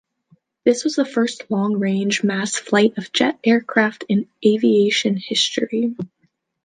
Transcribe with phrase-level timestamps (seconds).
[0.63, 5.95] This was the first long-range mass flight of jet aircraft in aviation history.